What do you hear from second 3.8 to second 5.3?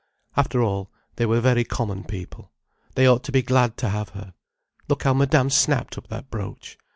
have her. Look how